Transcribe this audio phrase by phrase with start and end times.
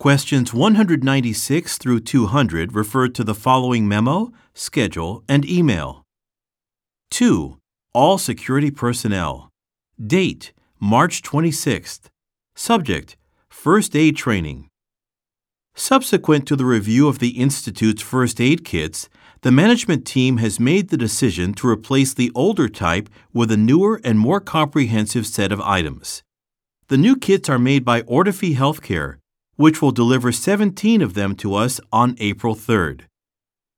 [0.00, 6.04] Questions 196 through 200 refer to the following memo, schedule, and email.
[7.10, 7.58] 2.
[7.94, 9.50] All security personnel.
[10.00, 12.10] Date March 26th.
[12.54, 13.16] Subject
[13.48, 14.68] First aid training.
[15.74, 19.08] Subsequent to the review of the Institute's first aid kits,
[19.40, 24.00] the management team has made the decision to replace the older type with a newer
[24.04, 26.22] and more comprehensive set of items.
[26.86, 29.16] The new kits are made by Ortofy Healthcare,
[29.58, 33.02] which will deliver 17 of them to us on April 3rd.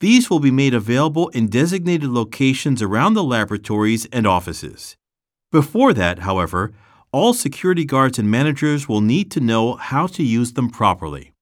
[0.00, 4.96] These will be made available in designated locations around the laboratories and offices.
[5.52, 6.72] Before that, however,
[7.12, 11.32] all security guards and managers will need to know how to use them properly.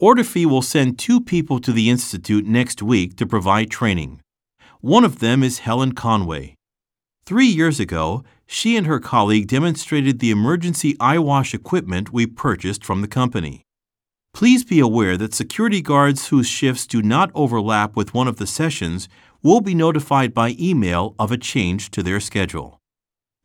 [0.00, 4.20] Ortofy will send two people to the Institute next week to provide training.
[4.80, 6.54] One of them is Helen Conway.
[7.26, 13.00] Three years ago, she and her colleague demonstrated the emergency eyewash equipment we purchased from
[13.00, 13.62] the company.
[14.34, 18.48] Please be aware that security guards whose shifts do not overlap with one of the
[18.48, 19.08] sessions
[19.40, 22.80] will be notified by email of a change to their schedule.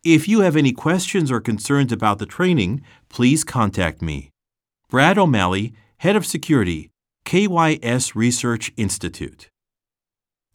[0.03, 4.31] If you have any questions or concerns about the training, please contact me.
[4.89, 6.89] Brad O'Malley, Head of Security,
[7.25, 9.49] KYS Research Institute.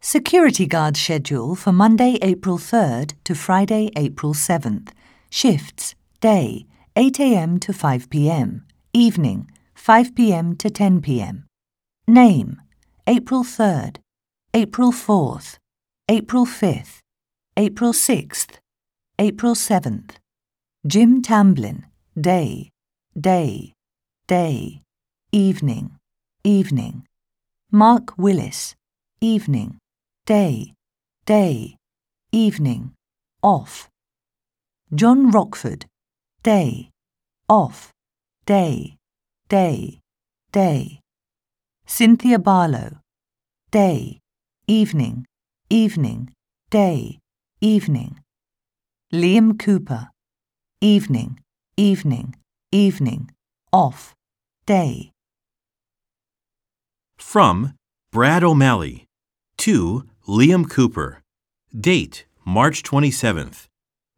[0.03, 4.93] Security Guard schedule for Monday, April 3rd to Friday, April 7th.
[5.29, 6.65] Shifts Day
[6.97, 7.59] 8 a.m.
[7.61, 8.65] to 5 p.m.
[8.95, 10.57] Evening 5 p.m.
[10.57, 11.45] to 10 p.m.
[12.09, 12.63] Name
[13.07, 13.99] April 3rd,
[14.55, 15.59] April 4th,
[16.09, 17.01] April 5th,
[17.59, 18.57] April 6th,
[19.19, 20.13] April 7th.
[20.87, 21.85] Jim Tamblin
[22.19, 22.71] Day,
[23.21, 23.75] Day,
[24.27, 24.81] Day.
[25.31, 25.99] Evening,
[26.43, 27.07] Evening.
[27.71, 28.75] Mark Willis
[29.21, 29.79] Evening
[30.31, 30.73] day,
[31.27, 31.75] day,
[32.31, 32.93] evening,
[33.43, 33.89] off.
[34.95, 35.87] John Rockford,
[36.45, 36.91] day,
[37.49, 37.91] off,
[38.47, 38.95] day,
[39.49, 39.99] day,
[40.53, 41.01] day.
[41.85, 43.01] Cynthia Barlow,
[43.73, 44.21] day,
[44.69, 45.27] evening,
[45.69, 46.33] evening,
[46.71, 47.19] day,
[47.61, 48.21] evening.
[49.13, 50.11] Liam Cooper,
[50.81, 51.41] evening,
[51.77, 52.37] evening,
[52.71, 53.33] evening,
[53.73, 54.15] off,
[54.65, 55.11] day.
[57.19, 57.75] From
[58.13, 59.09] Brad O'Malley.
[59.57, 60.05] 2.
[60.31, 61.25] Liam Cooper.
[61.77, 63.67] Date March 27th.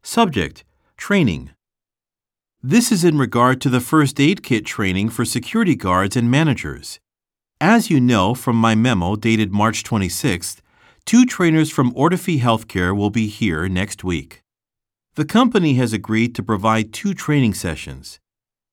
[0.03, 0.63] Subject
[0.95, 1.49] Training.
[2.61, 6.99] This is in regard to the first aid kit training for security guards and managers.
[7.59, 10.61] As you know from my memo dated March 26th,
[11.03, 14.43] two trainers from Ortofy Healthcare will be here next week.
[15.15, 18.19] The company has agreed to provide two training sessions.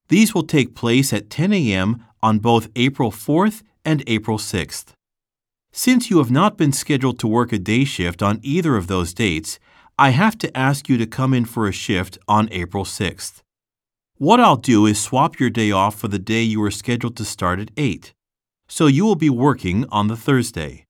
[0.08, 2.04] These will take place at 10 a.m.
[2.22, 4.92] on both April 4th and April 6th.
[5.72, 9.14] Since you have not been scheduled to work a day shift on either of those
[9.14, 9.60] dates,
[9.96, 13.42] I have to ask you to come in for a shift on April 6th.
[14.16, 17.24] What I'll do is swap your day off for the day you were scheduled to
[17.24, 18.12] start at 8,
[18.68, 20.86] so you will be working on the Thursday.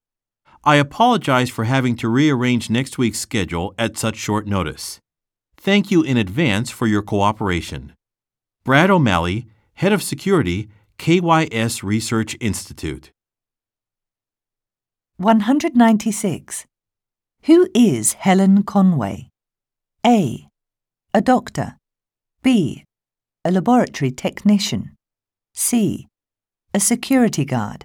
[0.65, 4.99] I apologize for having to rearrange next week's schedule at such short notice.
[5.57, 7.93] Thank you in advance for your cooperation.
[8.65, 13.11] Brad O'Malley, Head of Security, KYS Research Institute.
[15.21, 16.65] 196.
[17.43, 19.29] Who is Helen Conway?
[20.07, 20.49] A.
[21.13, 21.77] A doctor.
[22.43, 22.85] B.
[23.45, 24.97] A laboratory technician.
[25.53, 26.07] C.
[26.73, 27.85] A security guard.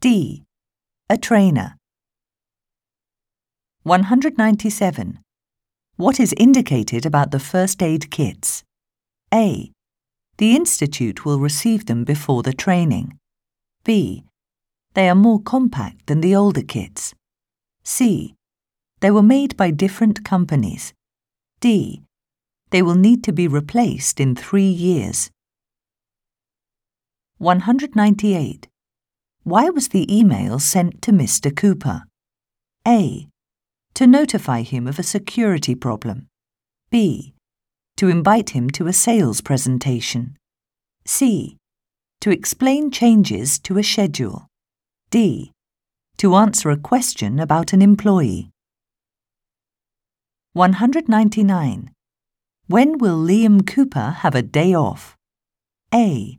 [0.00, 0.44] D.
[1.08, 1.78] A trainer.
[3.84, 5.20] 197.
[5.96, 8.62] What is indicated about the first aid kits?
[9.32, 9.72] A.
[10.36, 13.16] The Institute will receive them before the training.
[13.84, 14.27] B.
[14.94, 17.14] They are more compact than the older kits.
[17.84, 18.34] C.
[19.00, 20.92] They were made by different companies.
[21.60, 22.02] D.
[22.70, 25.30] They will need to be replaced in three years.
[27.38, 28.66] 198.
[29.44, 31.54] Why was the email sent to Mr.
[31.54, 32.02] Cooper?
[32.86, 33.28] A.
[33.94, 36.26] To notify him of a security problem.
[36.90, 37.34] B.
[37.96, 40.36] To invite him to a sales presentation.
[41.06, 41.56] C.
[42.20, 44.47] To explain changes to a schedule.
[45.10, 45.52] D.
[46.18, 48.50] To answer a question about an employee.
[50.52, 51.90] 199.
[52.66, 55.16] When will Liam Cooper have a day off?
[55.94, 56.38] A.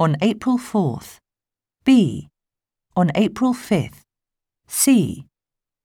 [0.00, 1.18] On April 4th.
[1.84, 2.28] B.
[2.96, 4.00] On April 5th.
[4.66, 5.26] C.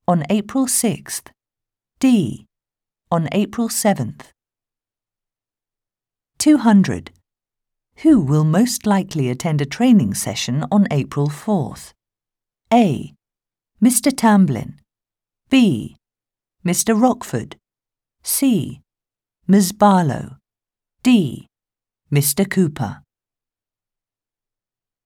[0.07, 1.27] On April 6th.
[1.99, 2.47] D.
[3.11, 4.31] On April 7th.
[6.39, 7.11] 200.
[7.97, 11.93] Who will most likely attend a training session on April 4th?
[12.73, 13.13] A.
[13.81, 14.11] Mr.
[14.15, 14.81] Tamblin.
[15.49, 15.95] B.
[16.65, 16.99] Mr.
[17.01, 17.55] Rockford.
[18.23, 18.81] C.
[19.47, 19.71] Ms.
[19.71, 20.35] Barlow.
[21.01, 21.47] D.
[22.11, 22.49] Mr.
[22.49, 23.03] Cooper.